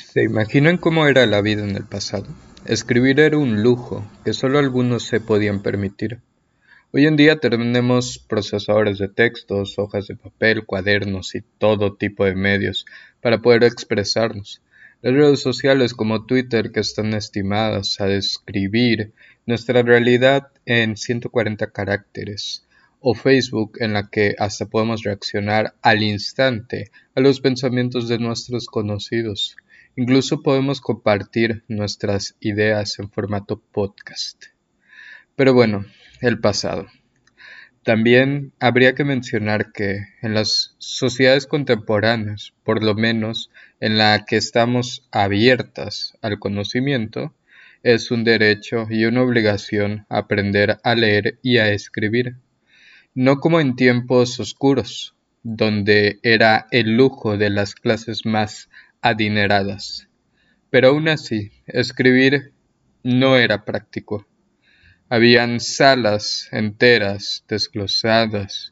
¿Se 0.00 0.24
imaginan 0.24 0.76
cómo 0.76 1.06
era 1.06 1.24
la 1.26 1.40
vida 1.40 1.62
en 1.62 1.76
el 1.76 1.84
pasado? 1.84 2.26
Escribir 2.64 3.20
era 3.20 3.38
un 3.38 3.62
lujo 3.62 4.04
que 4.24 4.32
solo 4.32 4.58
algunos 4.58 5.04
se 5.04 5.20
podían 5.20 5.62
permitir. 5.62 6.18
Hoy 6.90 7.06
en 7.06 7.14
día 7.16 7.38
tenemos 7.38 8.18
procesadores 8.18 8.98
de 8.98 9.08
textos, 9.08 9.78
hojas 9.78 10.08
de 10.08 10.16
papel, 10.16 10.64
cuadernos 10.66 11.36
y 11.36 11.42
todo 11.58 11.94
tipo 11.94 12.24
de 12.24 12.34
medios 12.34 12.86
para 13.20 13.40
poder 13.40 13.62
expresarnos. 13.62 14.62
Las 15.00 15.14
redes 15.14 15.40
sociales 15.40 15.94
como 15.94 16.26
Twitter 16.26 16.72
que 16.72 16.80
están 16.80 17.14
estimadas 17.14 18.00
a 18.00 18.06
describir 18.06 19.12
nuestra 19.46 19.82
realidad 19.82 20.48
en 20.66 20.96
140 20.96 21.70
caracteres 21.70 22.66
o 22.98 23.14
Facebook 23.14 23.78
en 23.80 23.92
la 23.92 24.08
que 24.08 24.34
hasta 24.38 24.66
podemos 24.66 25.02
reaccionar 25.02 25.74
al 25.82 26.02
instante 26.02 26.90
a 27.14 27.20
los 27.20 27.40
pensamientos 27.40 28.08
de 28.08 28.18
nuestros 28.18 28.66
conocidos. 28.66 29.56
Incluso 29.96 30.42
podemos 30.42 30.80
compartir 30.80 31.64
nuestras 31.68 32.36
ideas 32.40 32.98
en 32.98 33.10
formato 33.10 33.60
podcast. 33.72 34.44
Pero 35.34 35.52
bueno, 35.52 35.84
el 36.20 36.38
pasado. 36.38 36.86
También 37.82 38.52
habría 38.60 38.94
que 38.94 39.04
mencionar 39.04 39.72
que 39.72 40.06
en 40.22 40.34
las 40.34 40.76
sociedades 40.78 41.46
contemporáneas, 41.46 42.52
por 42.62 42.84
lo 42.84 42.94
menos 42.94 43.50
en 43.80 43.96
la 43.96 44.24
que 44.26 44.36
estamos 44.36 45.08
abiertas 45.10 46.16
al 46.20 46.38
conocimiento, 46.38 47.34
es 47.82 48.10
un 48.10 48.22
derecho 48.22 48.86
y 48.90 49.06
una 49.06 49.22
obligación 49.22 50.04
aprender 50.08 50.78
a 50.84 50.94
leer 50.94 51.38
y 51.42 51.56
a 51.58 51.72
escribir, 51.72 52.36
no 53.14 53.40
como 53.40 53.60
en 53.60 53.74
tiempos 53.74 54.38
oscuros, 54.38 55.14
donde 55.42 56.20
era 56.22 56.66
el 56.70 56.96
lujo 56.96 57.38
de 57.38 57.48
las 57.48 57.74
clases 57.74 58.26
más 58.26 58.68
adineradas. 59.02 60.08
Pero 60.70 60.88
aún 60.88 61.08
así, 61.08 61.50
escribir 61.66 62.52
no 63.02 63.36
era 63.36 63.64
práctico. 63.64 64.26
Habían 65.08 65.58
salas 65.58 66.48
enteras 66.52 67.44
desglosadas 67.48 68.70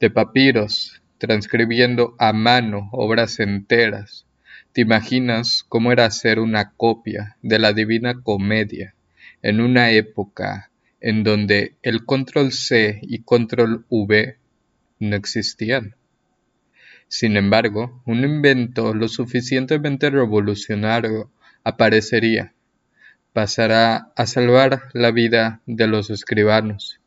de 0.00 0.10
papiros, 0.10 1.02
transcribiendo 1.18 2.14
a 2.18 2.32
mano 2.32 2.88
obras 2.92 3.40
enteras. 3.40 4.26
¿Te 4.72 4.82
imaginas 4.82 5.64
cómo 5.68 5.90
era 5.90 6.04
hacer 6.04 6.38
una 6.38 6.72
copia 6.72 7.36
de 7.42 7.58
la 7.58 7.72
Divina 7.72 8.22
Comedia 8.22 8.94
en 9.42 9.60
una 9.60 9.90
época 9.90 10.70
en 11.00 11.24
donde 11.24 11.76
el 11.82 12.04
control 12.04 12.52
C 12.52 13.00
y 13.02 13.22
control 13.22 13.86
V 13.88 14.36
no 15.00 15.16
existían? 15.16 15.96
Sin 17.08 17.36
embargo, 17.36 18.02
un 18.04 18.22
invento 18.22 18.94
lo 18.94 19.08
suficientemente 19.08 20.10
revolucionario 20.10 21.30
aparecería, 21.64 22.52
pasará 23.32 24.12
a 24.14 24.26
salvar 24.26 24.82
la 24.92 25.10
vida 25.10 25.60
de 25.66 25.86
los 25.86 26.10
escribanos 26.10 27.00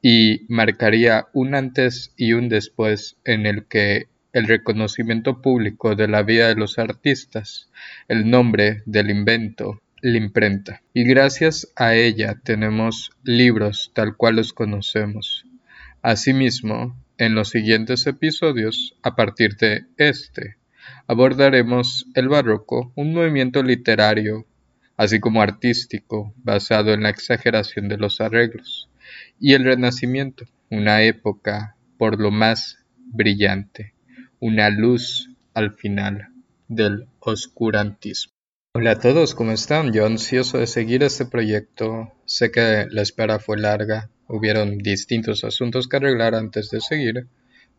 y 0.00 0.44
marcaría 0.48 1.26
un 1.32 1.54
antes 1.54 2.12
y 2.16 2.32
un 2.32 2.48
después 2.48 3.16
en 3.24 3.46
el 3.46 3.66
que 3.66 4.08
el 4.34 4.48
reconocimiento 4.48 5.40
público 5.40 5.94
de 5.94 6.08
la 6.08 6.22
vida 6.22 6.48
de 6.48 6.56
los 6.56 6.78
artistas, 6.78 7.70
el 8.08 8.28
nombre 8.28 8.82
del 8.84 9.10
invento, 9.10 9.80
la 10.02 10.18
imprenta. 10.18 10.82
Y 10.92 11.04
gracias 11.04 11.72
a 11.76 11.94
ella 11.94 12.34
tenemos 12.42 13.12
libros 13.22 13.92
tal 13.94 14.16
cual 14.16 14.36
los 14.36 14.52
conocemos. 14.52 15.46
Asimismo, 16.02 16.96
en 17.18 17.34
los 17.34 17.50
siguientes 17.50 18.06
episodios, 18.06 18.96
a 19.02 19.14
partir 19.14 19.56
de 19.56 19.86
este, 19.96 20.56
abordaremos 21.06 22.06
el 22.14 22.28
barroco, 22.28 22.92
un 22.96 23.14
movimiento 23.14 23.62
literario, 23.62 24.46
así 24.96 25.20
como 25.20 25.42
artístico, 25.42 26.34
basado 26.36 26.92
en 26.92 27.02
la 27.02 27.10
exageración 27.10 27.88
de 27.88 27.98
los 27.98 28.20
arreglos, 28.20 28.88
y 29.38 29.54
el 29.54 29.64
renacimiento, 29.64 30.46
una 30.70 31.02
época 31.02 31.76
por 31.98 32.20
lo 32.20 32.30
más 32.30 32.78
brillante, 32.96 33.94
una 34.40 34.70
luz 34.70 35.30
al 35.54 35.72
final 35.72 36.28
del 36.68 37.06
oscurantismo. 37.20 38.32
Hola 38.76 38.92
a 38.92 38.98
todos, 38.98 39.36
¿cómo 39.36 39.52
están? 39.52 39.92
Yo 39.92 40.04
ansioso 40.04 40.58
de 40.58 40.66
seguir 40.66 41.04
este 41.04 41.26
proyecto. 41.26 42.12
Sé 42.24 42.50
que 42.50 42.86
la 42.90 43.02
espera 43.02 43.38
fue 43.38 43.56
larga, 43.56 44.10
hubieron 44.28 44.78
distintos 44.78 45.44
asuntos 45.44 45.88
que 45.88 45.96
arreglar 45.96 46.34
antes 46.34 46.70
de 46.70 46.80
seguir, 46.80 47.26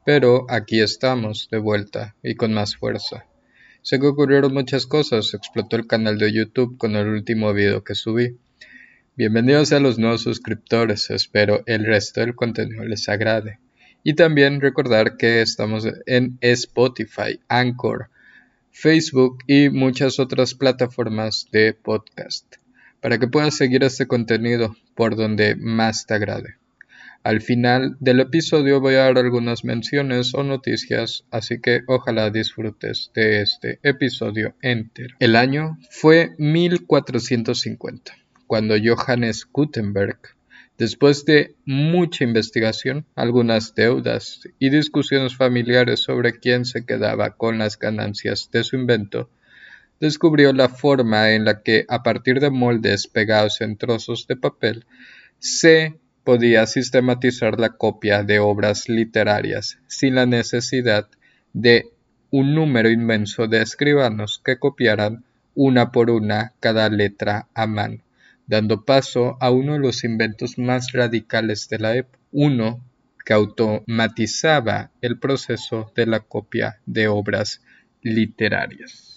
pero 0.05 0.45
aquí 0.49 0.81
estamos 0.81 1.47
de 1.51 1.57
vuelta 1.57 2.15
y 2.23 2.35
con 2.35 2.53
más 2.53 2.75
fuerza. 2.75 3.25
Sé 3.81 3.99
que 3.99 4.07
ocurrieron 4.07 4.53
muchas 4.53 4.87
cosas, 4.87 5.33
explotó 5.33 5.75
el 5.75 5.87
canal 5.87 6.17
de 6.17 6.31
YouTube 6.31 6.77
con 6.77 6.95
el 6.95 7.07
último 7.07 7.53
video 7.53 7.83
que 7.83 7.95
subí. 7.95 8.37
Bienvenidos 9.15 9.71
a 9.73 9.79
los 9.79 9.97
nuevos 9.97 10.23
suscriptores, 10.23 11.09
espero 11.09 11.63
el 11.65 11.85
resto 11.85 12.21
del 12.21 12.35
contenido 12.35 12.83
les 12.83 13.07
agrade. 13.09 13.59
Y 14.03 14.13
también 14.13 14.61
recordar 14.61 15.17
que 15.17 15.41
estamos 15.41 15.87
en 16.05 16.37
Spotify, 16.41 17.39
Anchor, 17.47 18.09
Facebook 18.71 19.37
y 19.47 19.69
muchas 19.69 20.19
otras 20.19 20.53
plataformas 20.53 21.47
de 21.51 21.73
podcast, 21.73 22.57
para 23.05 23.19
que 23.19 23.27
puedas 23.27 23.55
seguir 23.55 23.83
este 23.83 24.07
contenido 24.07 24.75
por 24.95 25.15
donde 25.15 25.55
más 25.55 26.07
te 26.07 26.15
agrade. 26.15 26.55
Al 27.21 27.39
final 27.39 27.97
del 27.99 28.19
episodio 28.19 28.81
voy 28.81 28.95
a 28.95 29.03
dar 29.03 29.19
algunas 29.19 29.63
menciones 29.63 30.33
o 30.33 30.41
noticias, 30.41 31.23
así 31.29 31.61
que 31.61 31.81
ojalá 31.85 32.31
disfrutes 32.31 33.11
de 33.13 33.43
este 33.43 33.79
episodio 33.83 34.55
entero. 34.63 35.15
El 35.19 35.35
año 35.35 35.77
fue 35.91 36.31
1450, 36.39 38.11
cuando 38.47 38.73
Johannes 38.83 39.47
Gutenberg 39.53 40.17
Después 40.79 41.25
de 41.25 41.53
mucha 41.63 42.23
investigación, 42.23 43.05
algunas 43.13 43.75
deudas 43.75 44.41
y 44.57 44.71
discusiones 44.71 45.35
familiares 45.35 45.99
sobre 45.99 46.39
quién 46.39 46.65
se 46.65 46.87
quedaba 46.87 47.37
con 47.37 47.59
las 47.59 47.77
ganancias 47.77 48.49
de 48.51 48.63
su 48.63 48.75
invento, 48.77 49.29
descubrió 49.99 50.53
la 50.53 50.69
forma 50.69 51.31
en 51.31 51.45
la 51.45 51.61
que, 51.61 51.85
a 51.87 52.03
partir 52.03 52.39
de 52.39 52.49
moldes 52.49 53.07
pegados 53.07 53.61
en 53.61 53.77
trozos 53.77 54.27
de 54.27 54.35
papel, 54.35 54.85
se 55.39 55.99
podía 56.23 56.65
sistematizar 56.65 57.59
la 57.59 57.69
copia 57.69 58.23
de 58.23 58.39
obras 58.39 58.89
literarias 58.89 59.77
sin 59.87 60.15
la 60.15 60.25
necesidad 60.25 61.07
de 61.53 61.89
un 62.31 62.55
número 62.55 62.89
inmenso 62.89 63.47
de 63.47 63.61
escribanos 63.61 64.41
que 64.43 64.57
copiaran 64.57 65.23
una 65.53 65.91
por 65.91 66.09
una 66.09 66.53
cada 66.59 66.89
letra 66.89 67.47
a 67.53 67.67
mano 67.67 68.05
dando 68.47 68.85
paso 68.85 69.37
a 69.39 69.51
uno 69.51 69.73
de 69.73 69.79
los 69.79 70.03
inventos 70.03 70.57
más 70.57 70.91
radicales 70.91 71.67
de 71.69 71.79
la 71.79 71.95
época, 71.95 72.19
uno 72.31 72.81
que 73.25 73.33
automatizaba 73.33 74.91
el 75.01 75.17
proceso 75.17 75.91
de 75.95 76.05
la 76.05 76.19
copia 76.19 76.79
de 76.85 77.07
obras 77.07 77.61
literarias. 78.01 79.14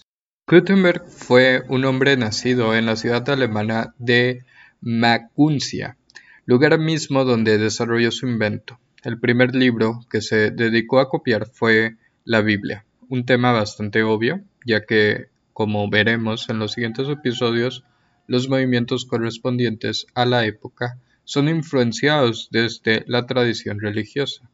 Gutenberg 0.51 1.05
fue 1.07 1.63
un 1.69 1.85
hombre 1.85 2.17
nacido 2.17 2.75
en 2.75 2.87
la 2.87 2.97
ciudad 2.97 3.29
alemana 3.29 3.95
de 3.99 4.47
Maguncia, 4.81 5.99
lugar 6.47 6.79
mismo 6.79 7.27
donde 7.27 7.59
desarrolló 7.59 8.11
su 8.11 8.27
invento. 8.27 8.81
El 9.03 9.21
primer 9.21 9.55
libro 9.55 10.01
que 10.11 10.23
se 10.23 10.51
dedicó 10.51 11.01
a 11.01 11.11
copiar 11.11 11.51
fue 11.53 11.97
la 12.25 12.41
Biblia, 12.41 12.87
un 13.11 13.27
tema 13.27 13.53
bastante 13.53 14.03
obvio, 14.03 14.41
ya 14.65 14.87
que, 14.87 15.27
como 15.53 15.91
veremos 15.91 16.49
en 16.49 16.61
los 16.61 16.73
siguientes 16.73 17.07
episodios, 17.11 17.85
los 18.27 18.49
movimientos 18.49 19.05
correspondientes 19.05 20.07
a 20.15 20.25
la 20.25 20.47
época 20.47 20.97
son 21.25 21.51
influenciados 21.51 22.49
desde 22.51 23.05
la 23.07 23.27
tradición 23.27 23.81
religiosa. 23.81 24.49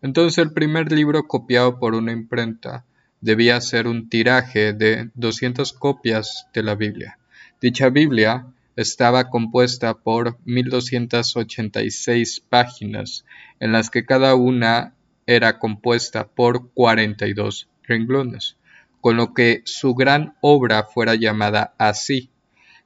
Entonces 0.00 0.38
el 0.38 0.52
primer 0.52 0.92
libro 0.92 1.24
copiado 1.24 1.80
por 1.80 1.96
una 1.96 2.12
imprenta 2.12 2.84
debía 3.24 3.60
ser 3.62 3.88
un 3.88 4.10
tiraje 4.10 4.74
de 4.74 5.10
200 5.14 5.72
copias 5.72 6.46
de 6.52 6.62
la 6.62 6.74
Biblia. 6.74 7.18
Dicha 7.58 7.88
Biblia 7.88 8.48
estaba 8.76 9.30
compuesta 9.30 9.94
por 9.94 10.36
1286 10.44 12.40
páginas, 12.50 13.24
en 13.60 13.72
las 13.72 13.88
que 13.88 14.04
cada 14.04 14.34
una 14.34 14.92
era 15.26 15.58
compuesta 15.58 16.28
por 16.28 16.70
42 16.74 17.70
renglones, 17.84 18.58
con 19.00 19.16
lo 19.16 19.32
que 19.32 19.62
su 19.64 19.94
gran 19.94 20.34
obra 20.42 20.84
fuera 20.84 21.14
llamada 21.14 21.74
así, 21.78 22.28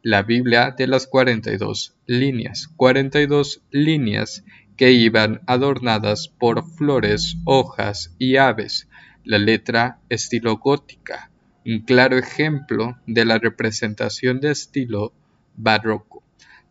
la 0.03 0.23
Biblia 0.23 0.73
de 0.79 0.87
las 0.87 1.09
42 1.09 1.97
líneas, 2.07 2.69
42 2.77 3.63
líneas 3.73 4.45
que 4.77 4.93
iban 4.93 5.41
adornadas 5.49 6.29
por 6.29 6.65
flores, 6.65 7.39
hojas 7.45 8.15
y 8.21 8.37
aves, 8.37 8.88
la 9.29 9.37
letra 9.37 10.01
estilo 10.09 10.57
gótica, 10.57 11.31
un 11.67 11.81
claro 11.81 12.17
ejemplo 12.17 12.97
de 13.07 13.27
la 13.27 13.37
representación 13.39 14.41
de 14.41 14.53
estilo 14.53 15.13
barroco, 15.55 16.23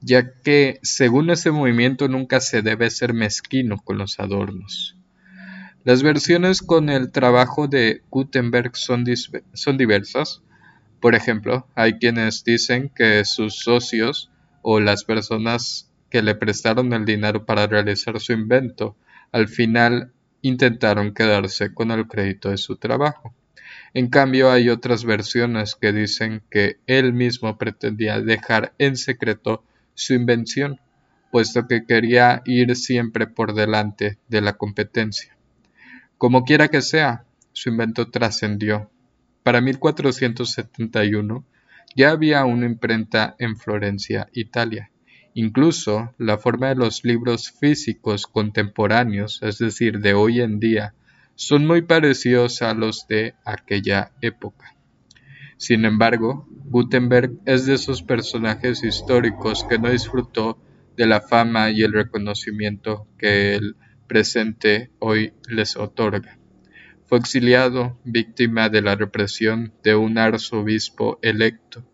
ya 0.01 0.33
que 0.41 0.79
según 0.81 1.29
ese 1.29 1.51
movimiento 1.51 2.07
nunca 2.07 2.39
se 2.39 2.63
debe 2.63 2.89
ser 2.89 3.13
mezquino 3.13 3.77
con 3.77 3.99
los 3.99 4.19
adornos. 4.19 4.97
Las 5.83 6.01
versiones 6.01 6.63
con 6.63 6.89
el 6.89 7.11
trabajo 7.11 7.67
de 7.67 8.01
Gutenberg 8.09 8.75
son, 8.75 9.05
son 9.53 9.77
diversas, 9.77 10.41
Por 10.99 11.13
ejemplo, 11.13 11.67
hay 11.75 11.99
quienes 11.99 12.43
dicen 12.43 12.89
que 12.89 13.23
sus 13.23 13.59
socios 13.59 14.31
o 14.63 14.79
las 14.79 15.03
personas 15.03 15.91
que 16.09 16.23
le 16.23 16.33
prestaron 16.33 16.91
el 16.91 17.05
dinero 17.05 17.45
para 17.45 17.67
realizar 17.67 18.19
su 18.19 18.33
invento 18.33 18.97
al 19.31 19.47
final 19.47 20.11
intentaron 20.41 21.13
quedarse 21.13 21.73
con 21.73 21.91
el 21.91 22.07
crédito 22.07 22.49
de 22.49 22.57
su 22.57 22.77
trabajo. 22.77 23.33
En 23.93 24.09
cambio, 24.09 24.51
hay 24.51 24.69
otras 24.69 25.05
versiones 25.05 25.75
que 25.75 25.91
dicen 25.91 26.41
que 26.49 26.77
él 26.87 27.13
mismo 27.13 27.57
pretendía 27.57 28.19
dejar 28.21 28.73
en 28.77 28.97
secreto 28.97 29.63
su 29.93 30.13
invención, 30.13 30.79
puesto 31.31 31.67
que 31.67 31.85
quería 31.85 32.41
ir 32.45 32.75
siempre 32.75 33.27
por 33.27 33.53
delante 33.53 34.17
de 34.27 34.41
la 34.41 34.53
competencia. 34.53 35.35
Como 36.17 36.43
quiera 36.45 36.67
que 36.67 36.81
sea, 36.81 37.25
su 37.53 37.69
invento 37.69 38.09
trascendió. 38.09 38.89
Para 39.43 39.61
1471 39.61 41.45
ya 41.95 42.11
había 42.11 42.45
una 42.45 42.65
imprenta 42.65 43.35
en 43.39 43.57
Florencia, 43.57 44.27
Italia. 44.33 44.91
Incluso 45.39 46.15
la 46.17 46.39
forma 46.39 46.69
de 46.69 46.75
los 46.77 47.03
libros 47.03 47.51
físicos 47.51 48.25
contemporáneos, 48.25 49.39
es 49.43 49.59
decir, 49.59 49.99
de 49.99 50.15
hoy 50.15 50.41
en 50.41 50.59
día, 50.59 50.95
son 51.35 51.67
muy 51.67 51.83
parecidos 51.83 52.63
a 52.63 52.73
los 52.73 53.07
de 53.07 53.35
aquella 53.45 54.13
época. 54.21 54.75
Sin 55.57 55.85
embargo, 55.85 56.47
Gutenberg 56.49 57.33
es 57.45 57.67
de 57.67 57.75
esos 57.75 58.01
personajes 58.01 58.83
históricos 58.83 59.63
que 59.69 59.77
no 59.77 59.91
disfrutó 59.91 60.57
de 60.95 61.05
la 61.05 61.21
fama 61.21 61.69
y 61.69 61.83
el 61.83 61.93
reconocimiento 61.93 63.05
que 63.19 63.53
el 63.53 63.75
presente 64.07 64.89
hoy 64.97 65.33
les 65.47 65.77
otorga. 65.77 66.39
Fue 67.05 67.19
exiliado, 67.19 67.99
víctima 68.03 68.69
de 68.69 68.81
la 68.81 68.95
represión 68.95 69.71
de 69.83 69.93
un 69.93 70.17
arzobispo 70.17 71.19
electo, 71.21 71.85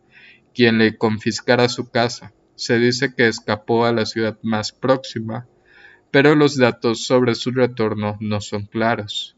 quien 0.53 0.77
le 0.77 0.97
confiscara 0.97 1.67
su 1.67 1.91
casa. 1.91 2.31
Se 2.63 2.79
dice 2.79 3.13
que 3.13 3.27
escapó 3.27 3.85
a 3.85 3.91
la 3.91 4.05
ciudad 4.05 4.39
más 4.41 4.71
próxima, 4.71 5.49
pero 6.11 6.33
los 6.33 6.55
datos 6.55 7.05
sobre 7.05 7.35
su 7.35 7.51
retorno 7.51 8.15
no 8.21 8.39
son 8.39 8.67
claros. 8.67 9.35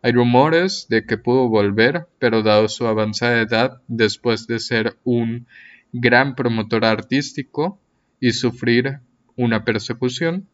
Hay 0.00 0.12
rumores 0.12 0.86
de 0.88 1.04
que 1.04 1.18
pudo 1.18 1.50
volver, 1.50 2.06
pero 2.18 2.42
dado 2.42 2.70
su 2.70 2.86
avanzada 2.86 3.42
edad, 3.42 3.82
después 3.88 4.46
de 4.46 4.58
ser 4.58 4.96
un 5.04 5.46
gran 5.92 6.34
promotor 6.34 6.86
artístico 6.86 7.78
y 8.20 8.32
sufrir 8.32 9.00
una 9.36 9.66
persecución, 9.66 10.48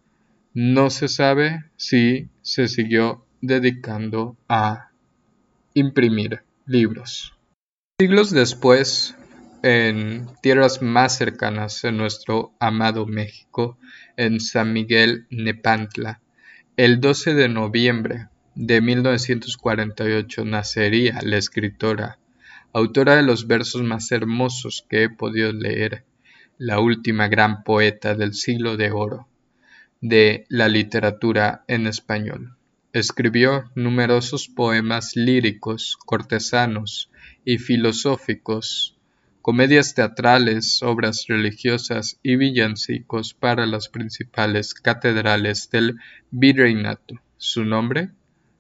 no 0.55 0.91
se 0.91 1.07
sabe 1.07 1.67
si 1.77 2.31
se 2.43 2.67
siguió 2.67 3.25
dedicando 3.41 4.37
a 4.49 4.91
imprimir 5.73 6.43
libros. 6.67 7.33
Siglos 8.01 8.33
después, 8.33 9.17
en 9.63 10.27
tierras 10.41 10.83
más 10.83 11.17
cercanas 11.17 11.83
en 11.85 11.97
nuestro 11.97 12.55
amado 12.61 13.07
México, 13.07 13.79
en 14.17 14.41
San 14.41 14.73
Miguel 14.73 15.27
Nepantla. 15.31 16.21
El 16.77 17.01
12 17.01 17.35
de 17.35 17.49
noviembre 17.49 18.29
de 18.55 18.81
1948 18.81 20.45
nacería 20.45 21.21
la 21.23 21.37
escritora, 21.37 22.19
autora 22.73 23.17
de 23.17 23.23
los 23.23 23.47
versos 23.47 23.83
más 23.83 24.13
hermosos 24.13 24.87
que 24.89 25.05
he 25.05 25.11
podido 25.11 25.53
leer, 25.53 26.05
la 26.57 26.81
última 26.81 27.29
gran 27.29 27.63
poeta 27.65 28.15
del 28.15 28.35
siglo 28.35 28.77
de 28.77 28.91
oro 28.91 29.29
de 30.01 30.45
la 30.49 30.69
literatura 30.69 31.65
en 31.67 31.87
español. 31.87 32.57
Escribió 32.93 33.65
numerosos 33.75 34.49
poemas 34.49 35.17
líricos, 35.17 35.97
cortesanos 36.05 37.11
y 37.45 37.59
filosóficos 37.59 38.98
comedias 39.49 39.95
teatrales, 39.95 40.83
obras 40.83 41.25
religiosas 41.27 42.21
y 42.23 42.37
villancicos 42.37 43.33
para 43.33 43.65
las 43.65 43.89
principales 43.89 44.75
catedrales 44.75 45.71
del 45.71 45.97
virreinato. 46.31 47.15
Su 47.39 47.65
nombre, 47.65 48.11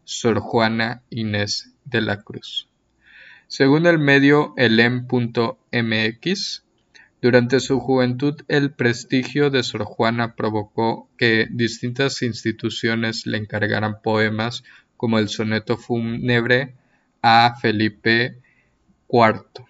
Sor 0.05 0.39
Juana 0.39 1.03
Inés 1.11 1.75
de 1.85 2.01
la 2.01 2.23
Cruz. 2.23 2.71
Según 3.49 3.85
el 3.85 3.99
medio 3.99 4.55
elem.mx, 4.57 4.95
durante 7.21 7.61
su 7.61 7.81
juventud 7.81 8.41
el 8.49 8.71
prestigio 8.71 9.51
de 9.51 9.65
Sor 9.65 9.85
Juana 9.85 10.37
provocó 10.37 11.11
que 11.19 11.49
distintas 11.51 12.23
instituciones 12.23 13.27
le 13.27 13.37
encargaran 13.37 14.01
poemas 14.01 14.65
como 14.97 15.19
el 15.19 15.29
soneto 15.29 15.77
fúnebre 15.77 16.77
a 17.21 17.57
Felipe 17.61 18.39
IV 19.11 19.69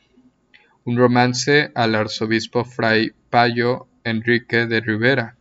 un 0.88 0.96
romance 0.96 1.70
al 1.75 1.94
arzobispo 1.94 2.64
fray 2.64 3.12
Payo 3.29 3.88
Enrique 4.05 4.64
de 4.64 4.81
Rivera, 4.81 5.37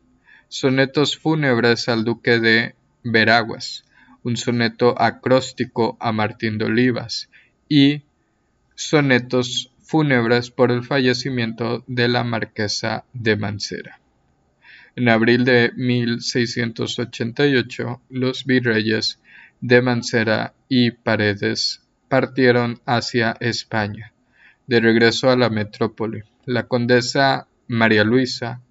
sonetos 0.50 1.18
fúnebres 1.18 1.88
al 1.88 2.04
duque 2.04 2.40
de 2.40 2.76
Veraguas, 3.02 3.86
un 4.24 4.36
soneto 4.36 5.02
acróstico 5.02 5.96
a 6.02 6.12
Martín 6.12 6.58
de 6.58 6.66
Olivas. 6.66 7.30
Y 7.70 8.02
sonetos 8.76 9.72
fúnebres 9.80 10.52
por 10.52 10.70
el 10.70 10.84
fallecimiento 10.84 11.86
de 11.88 12.10
la 12.10 12.26
marquesa 12.26 13.06
de 13.14 13.38
Mancera. 13.38 14.02
En 14.98 15.08
abril 15.08 15.46
de 15.46 15.72
1688, 15.78 18.02
los 18.10 18.44
virreyes 18.44 19.22
de 19.62 19.82
Mancera 19.82 20.54
y 20.68 20.92
Paredes 20.92 21.84
partieron 22.10 22.82
hacia 22.86 23.38
España 23.40 24.12
de 24.68 24.80
regreso 24.80 25.30
a 25.30 25.36
la 25.36 25.50
metrópoli. 25.50 26.24
La 26.46 26.68
condesa 26.68 27.48
María 27.68 28.04
Luisa, 28.04 28.62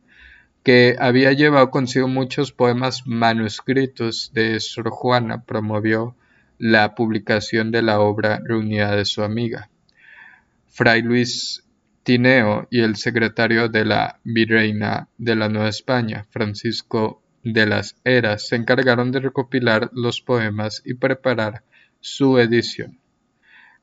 que 0.63 0.97
había 0.99 1.33
llevado 1.33 1.71
consigo 1.71 2.09
muchos 2.09 2.53
poemas 2.53 3.07
manuscritos 3.07 4.31
de 4.35 4.61
Sor 4.61 4.91
Juana, 4.91 5.45
promovió 5.45 6.15
la 6.59 6.95
publicación 6.95 7.71
de 7.71 7.83
la 7.83 8.01
obra 8.01 8.41
reunida 8.45 8.95
de 8.95 9.05
su 9.05 9.23
amiga. 9.23 9.71
Fray 10.69 11.03
Luis 11.03 11.65
Tineo 12.03 12.69
y 12.71 12.81
el 12.81 12.97
secretario 12.97 13.69
de 13.69 13.85
la 13.85 14.21
Virreina 14.25 15.09
de 15.19 15.35
la 15.35 15.49
Nueva 15.49 15.69
España, 15.69 16.25
Francisco 16.31 17.23
de 17.43 17.67
las 17.67 17.97
Heras, 18.05 18.49
se 18.49 18.57
encargaron 18.57 19.11
de 19.13 19.21
recopilar 19.21 19.91
los 19.93 20.21
poemas 20.21 20.83
y 20.85 20.95
preparar 20.95 21.65
su 22.01 22.39
edición. 22.39 23.01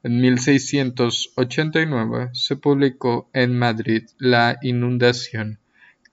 En 0.06 0.20
1689 0.20 2.32
se 2.34 2.58
publicó 2.58 3.30
en 3.32 3.58
Madrid 3.58 4.04
la 4.18 4.58
Inundación 4.62 5.60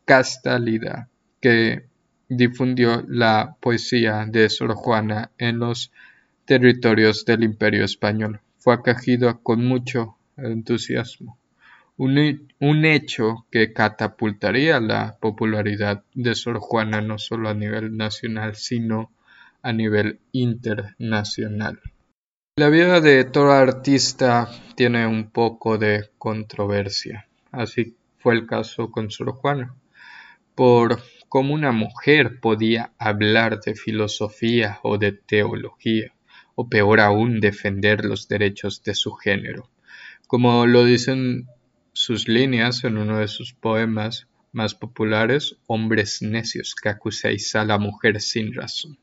Castálida, 0.04 1.08
que 1.40 1.86
difundió 2.28 3.04
la 3.08 3.56
poesía 3.58 4.26
de 4.26 4.48
Sor 4.48 4.74
Juana 4.74 5.32
en 5.38 5.58
los 5.58 5.90
territorios 6.44 7.24
del 7.24 7.42
Imperio 7.42 7.84
Español. 7.84 8.40
Fue 8.58 8.74
acogido 8.74 9.42
con 9.42 9.64
mucho 9.64 10.16
entusiasmo, 10.36 11.36
un, 11.96 12.46
un, 12.60 12.84
hecho 12.84 13.44
que 13.50 13.72
catapultaría 13.72 14.78
la 14.78 15.16
popularidad 15.20 16.04
de 16.14 16.36
Sor 16.36 16.60
Juana 16.60 17.00
no 17.00 17.18
solo 17.18 17.48
a 17.48 17.54
nivel 17.54 17.96
nacional, 17.96 18.54
sino 18.54 19.10
a 19.62 19.72
nivel 19.72 20.20
internacional. 20.30 21.80
La 22.60 22.68
vida 22.68 23.00
de 23.00 23.24
todo 23.24 23.52
artista 23.52 24.50
tiene 24.74 25.06
un 25.06 25.30
poco 25.30 25.78
de 25.78 26.10
controversia. 26.18 27.26
Así 27.50 27.96
fue 28.18 28.34
el 28.34 28.46
caso 28.46 28.90
con 28.90 29.10
Sor 29.10 29.32
Juana, 29.32 29.74
por 30.54 31.00
cómo 31.30 31.54
una 31.54 31.72
mujer 31.72 32.38
podía 32.38 32.92
hablar 32.98 33.60
de 33.60 33.74
filosofía 33.74 34.78
o 34.82 34.98
de 34.98 35.12
teología, 35.12 36.12
o 36.54 36.68
peor 36.68 37.00
aún 37.00 37.40
defender 37.40 38.04
los 38.04 38.28
derechos 38.28 38.82
de 38.82 38.94
su 38.94 39.14
género. 39.14 39.70
Como 40.26 40.66
lo 40.66 40.84
dicen 40.84 41.46
sus 41.94 42.28
líneas 42.28 42.84
en 42.84 42.98
uno 42.98 43.20
de 43.20 43.28
sus 43.28 43.54
poemas 43.54 44.26
más 44.52 44.74
populares, 44.74 45.56
hombres 45.66 46.20
necios 46.20 46.74
que 46.74 46.90
acusáis 46.90 47.56
a 47.56 47.64
la 47.64 47.78
mujer 47.78 48.20
sin 48.20 48.52
razón. 48.52 48.98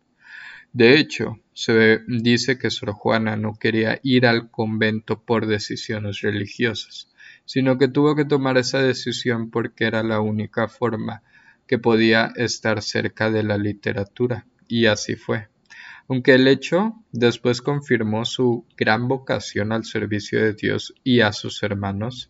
De 0.74 1.00
hecho, 1.00 1.40
se 1.58 2.04
dice 2.08 2.60
que 2.60 2.70
Sor 2.70 2.92
Juana 2.92 3.36
no 3.36 3.56
quería 3.56 4.00
ir 4.04 4.28
al 4.28 4.52
convento 4.52 5.24
por 5.24 5.48
decisiones 5.48 6.22
religiosas, 6.22 7.08
sino 7.46 7.80
que 7.80 7.88
tuvo 7.88 8.16
que 8.16 8.26
tomar 8.26 8.60
esa 8.60 8.80
decisión 8.80 9.50
porque 9.50 9.86
era 9.86 10.04
la 10.04 10.22
única 10.22 10.68
forma 10.68 11.24
que 11.66 11.80
podía 11.80 12.32
estar 12.36 12.84
cerca 12.84 13.32
de 13.32 13.42
la 13.42 13.58
literatura, 13.58 14.46
y 14.68 14.86
así 14.86 15.16
fue. 15.16 15.48
Aunque 16.08 16.36
el 16.36 16.48
hecho 16.48 16.94
después 17.12 17.64
confirmó 17.64 18.24
su 18.24 18.64
gran 18.78 19.08
vocación 19.08 19.72
al 19.72 19.84
servicio 19.84 20.40
de 20.40 20.54
Dios 20.54 20.94
y 21.04 21.22
a 21.22 21.34
sus 21.34 21.64
hermanos, 21.64 22.30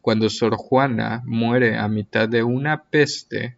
cuando 0.00 0.30
Sor 0.30 0.54
Juana 0.54 1.20
muere 1.26 1.76
a 1.76 1.88
mitad 1.88 2.28
de 2.28 2.44
una 2.44 2.84
peste 2.84 3.56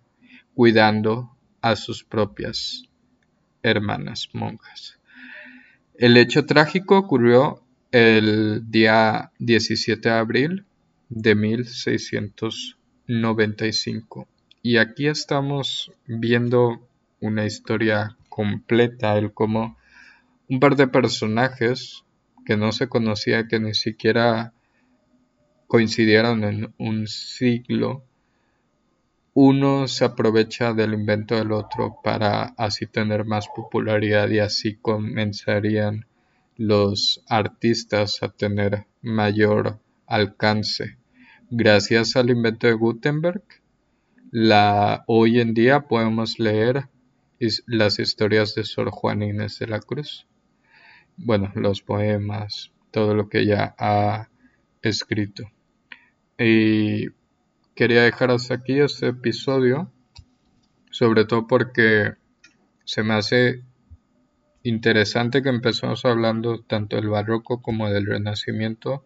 cuidando 0.54 1.36
a 1.60 1.76
sus 1.76 2.04
propias 2.04 2.84
hermanas 3.62 4.30
monjas. 4.32 4.99
El 6.00 6.16
hecho 6.16 6.46
trágico 6.46 6.96
ocurrió 6.96 7.62
el 7.92 8.70
día 8.70 9.32
17 9.38 10.08
de 10.08 10.14
abril 10.14 10.64
de 11.10 11.34
1695. 11.34 14.26
Y 14.62 14.78
aquí 14.78 15.08
estamos 15.08 15.92
viendo 16.06 16.88
una 17.20 17.44
historia 17.44 18.16
completa, 18.30 19.18
el 19.18 19.34
cómo 19.34 19.76
un 20.48 20.58
par 20.58 20.76
de 20.76 20.88
personajes 20.88 22.04
que 22.46 22.56
no 22.56 22.72
se 22.72 22.88
conocía, 22.88 23.46
que 23.46 23.60
ni 23.60 23.74
siquiera 23.74 24.54
coincidieron 25.66 26.44
en 26.44 26.72
un 26.78 27.08
siglo, 27.08 28.06
uno 29.34 29.86
se 29.86 30.04
aprovecha 30.04 30.72
del 30.72 30.94
invento 30.94 31.36
del 31.36 31.52
otro 31.52 31.96
para 32.02 32.54
así 32.56 32.86
tener 32.86 33.24
más 33.24 33.48
popularidad 33.48 34.28
y 34.28 34.40
así 34.40 34.76
comenzarían 34.76 36.06
los 36.56 37.22
artistas 37.28 38.22
a 38.22 38.28
tener 38.28 38.86
mayor 39.02 39.78
alcance. 40.06 40.98
Gracias 41.48 42.16
al 42.16 42.30
invento 42.30 42.66
de 42.66 42.74
Gutenberg, 42.74 43.42
la, 44.30 45.04
hoy 45.06 45.40
en 45.40 45.54
día 45.54 45.88
podemos 45.88 46.38
leer 46.38 46.88
las 47.66 47.98
historias 47.98 48.54
de 48.54 48.64
Sor 48.64 48.90
Juana 48.90 49.26
Inés 49.26 49.58
de 49.58 49.66
la 49.66 49.80
Cruz. 49.80 50.26
Bueno, 51.16 51.50
los 51.54 51.82
poemas, 51.82 52.72
todo 52.90 53.14
lo 53.14 53.28
que 53.28 53.40
ella 53.40 53.74
ha 53.78 54.28
escrito. 54.82 55.44
Quería 57.74 58.02
dejar 58.02 58.30
hasta 58.30 58.54
aquí 58.54 58.78
este 58.80 59.08
episodio, 59.08 59.90
sobre 60.90 61.24
todo 61.24 61.46
porque 61.46 62.14
se 62.84 63.02
me 63.02 63.14
hace 63.14 63.62
interesante 64.62 65.42
que 65.42 65.48
empezamos 65.48 66.04
hablando 66.04 66.62
tanto 66.62 66.96
del 66.96 67.08
barroco 67.08 67.62
como 67.62 67.88
del 67.88 68.06
renacimiento 68.06 69.04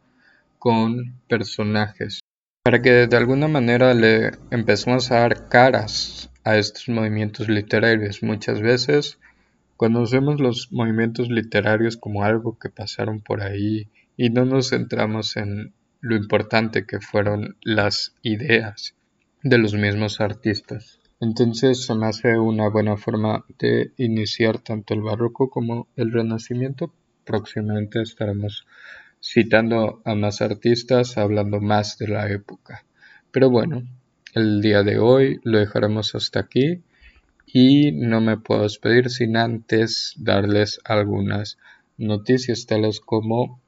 con 0.58 1.20
personajes 1.28 2.20
para 2.64 2.80
que 2.80 3.06
de 3.06 3.16
alguna 3.18 3.46
manera 3.46 3.92
le 3.92 4.30
empecemos 4.50 5.12
a 5.12 5.20
dar 5.20 5.50
caras 5.50 6.30
a 6.44 6.56
estos 6.56 6.88
movimientos 6.88 7.50
literarios. 7.50 8.22
Muchas 8.22 8.62
veces 8.62 9.18
conocemos 9.76 10.40
los 10.40 10.72
movimientos 10.72 11.28
literarios 11.28 11.98
como 11.98 12.24
algo 12.24 12.58
que 12.58 12.70
pasaron 12.70 13.20
por 13.20 13.42
ahí 13.42 13.90
y 14.16 14.30
no 14.30 14.46
nos 14.46 14.70
centramos 14.70 15.36
en 15.36 15.74
lo 16.04 16.16
importante 16.16 16.84
que 16.84 17.00
fueron 17.00 17.56
las 17.62 18.14
ideas 18.20 18.94
de 19.42 19.56
los 19.56 19.72
mismos 19.72 20.20
artistas. 20.20 21.00
Entonces 21.18 21.86
se 21.86 21.94
me 21.94 22.08
hace 22.08 22.38
una 22.38 22.68
buena 22.68 22.98
forma 22.98 23.46
de 23.58 23.92
iniciar 23.96 24.58
tanto 24.58 24.92
el 24.92 25.00
barroco 25.00 25.48
como 25.48 25.88
el 25.96 26.12
renacimiento. 26.12 26.92
Próximamente 27.24 28.02
estaremos 28.02 28.66
citando 29.18 30.02
a 30.04 30.14
más 30.14 30.42
artistas, 30.42 31.16
hablando 31.16 31.62
más 31.62 31.96
de 31.96 32.08
la 32.08 32.30
época. 32.30 32.84
Pero 33.30 33.48
bueno, 33.48 33.82
el 34.34 34.60
día 34.60 34.82
de 34.82 34.98
hoy 34.98 35.40
lo 35.42 35.58
dejaremos 35.58 36.14
hasta 36.14 36.40
aquí 36.40 36.82
y 37.46 37.92
no 37.92 38.20
me 38.20 38.36
puedo 38.36 38.64
despedir 38.64 39.08
sin 39.08 39.38
antes 39.38 40.12
darles 40.18 40.80
algunas 40.84 41.56
noticias 41.96 42.66
tales 42.66 43.00
como 43.00 43.63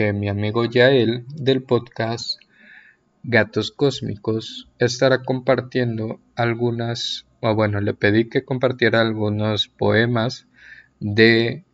que 0.00 0.14
mi 0.14 0.30
amigo 0.30 0.64
Yael 0.64 1.26
del 1.28 1.62
podcast 1.62 2.40
Gatos 3.22 3.70
Cósmicos 3.70 4.66
estará 4.78 5.22
compartiendo 5.24 6.22
algunas, 6.36 7.26
o 7.40 7.54
bueno, 7.54 7.82
le 7.82 7.92
pedí 7.92 8.30
que 8.30 8.42
compartiera 8.42 9.02
algunos 9.02 9.68
poemas 9.68 10.46
de 11.00 11.64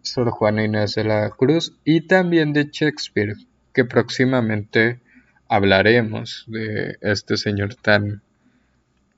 Sor 0.00 0.30
Juana 0.30 0.62
Inés 0.62 0.94
de 0.94 1.02
la 1.02 1.30
Cruz 1.30 1.76
y 1.84 2.02
también 2.02 2.52
de 2.52 2.68
Shakespeare, 2.70 3.34
que 3.72 3.84
próximamente 3.84 5.00
hablaremos 5.48 6.44
de 6.46 6.98
este 7.00 7.36
señor 7.36 7.74
tan 7.74 8.22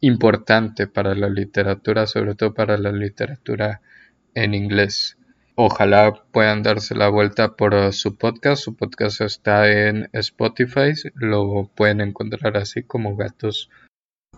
importante 0.01 0.87
para 0.87 1.15
la 1.15 1.29
literatura, 1.29 2.07
sobre 2.07 2.35
todo 2.35 2.55
para 2.55 2.79
la 2.79 2.93
literatura 2.93 3.83
en 4.33 4.55
inglés. 4.55 5.19
Ojalá 5.57 6.13
puedan 6.33 6.65
darse 6.65 6.97
la 6.97 7.09
vuelta 7.09 7.55
por 7.55 7.75
uh, 7.75 7.93
su 7.93 8.17
podcast. 8.17 8.65
Su 8.65 8.75
podcast 8.75 9.21
está 9.21 9.71
en 9.71 10.09
Spotify. 10.13 10.95
Lo 11.15 11.71
pueden 11.77 12.01
encontrar 12.01 12.57
así 12.57 12.83
como 12.83 13.15
Gatos 13.15 13.71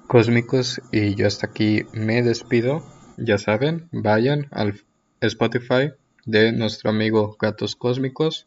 Cósmicos. 0.09 0.83
Y 0.93 1.15
yo 1.15 1.27
hasta 1.27 1.47
aquí 1.47 1.85
me 1.95 2.23
despido. 2.23 2.85
Ya 3.17 3.39
saben, 3.39 3.89
vayan 3.93 4.49
al 4.51 4.83
Spotify 5.23 5.93
de 6.27 6.53
nuestro 6.53 6.91
amigo 6.91 7.35
Gatos 7.41 7.77
Cósmicos. 7.77 8.47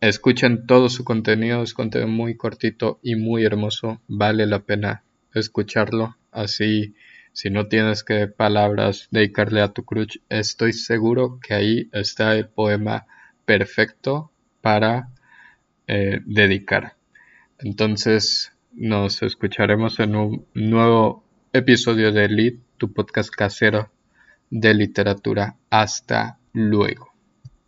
Escuchen 0.00 0.66
todo 0.66 0.88
su 0.88 1.04
contenido. 1.04 1.62
Es 1.62 1.74
contenido 1.74 2.08
muy 2.08 2.38
cortito 2.38 3.00
y 3.02 3.16
muy 3.16 3.44
hermoso. 3.44 4.00
Vale 4.08 4.46
la 4.46 4.60
pena 4.60 5.04
escucharlo. 5.34 6.16
Así 6.32 6.94
si 7.36 7.50
no 7.50 7.68
tienes 7.68 8.02
que 8.02 8.28
palabras 8.28 9.08
dedicarle 9.10 9.60
a 9.60 9.68
tu 9.68 9.84
crush, 9.84 10.16
estoy 10.30 10.72
seguro 10.72 11.38
que 11.38 11.52
ahí 11.52 11.90
está 11.92 12.34
el 12.34 12.48
poema 12.48 13.06
perfecto 13.44 14.32
para 14.62 15.10
eh, 15.86 16.20
dedicar. 16.24 16.96
Entonces 17.58 18.54
nos 18.72 19.22
escucharemos 19.22 20.00
en 20.00 20.16
un 20.16 20.46
nuevo 20.54 21.24
episodio 21.52 22.10
de 22.10 22.26
Lit, 22.30 22.62
tu 22.78 22.94
podcast 22.94 23.28
casero 23.28 23.92
de 24.48 24.72
literatura. 24.72 25.56
Hasta 25.68 26.38
luego. 26.54 27.15